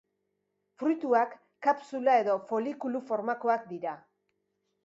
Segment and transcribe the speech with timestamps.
[0.83, 1.35] Fruituak
[1.67, 3.97] kapsula- edo folikulu-formakoak dira.